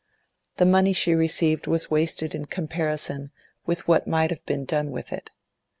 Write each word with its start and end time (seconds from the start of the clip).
The 0.57 0.65
money 0.65 0.93
she 0.93 1.13
received 1.13 1.67
was 1.67 1.91
wasted 1.91 2.33
in 2.33 2.45
comparison 2.45 3.29
with 3.67 3.87
what 3.87 4.07
might 4.07 4.31
have 4.31 4.43
been 4.47 4.65
done 4.65 4.89
with 4.89 5.13
it. 5.13 5.29